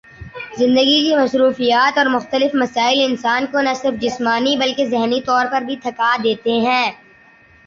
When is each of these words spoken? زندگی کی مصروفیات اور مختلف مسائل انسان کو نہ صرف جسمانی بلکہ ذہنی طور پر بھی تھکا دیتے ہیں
زندگی 0.57 0.99
کی 1.01 1.15
مصروفیات 1.15 1.97
اور 1.97 2.05
مختلف 2.07 2.55
مسائل 2.55 3.01
انسان 3.01 3.45
کو 3.51 3.61
نہ 3.61 3.73
صرف 3.75 4.01
جسمانی 4.01 4.55
بلکہ 4.57 4.85
ذہنی 4.87 5.21
طور 5.25 5.45
پر 5.51 5.61
بھی 5.61 5.75
تھکا 5.83 6.15
دیتے 6.23 6.59
ہیں 6.61 6.85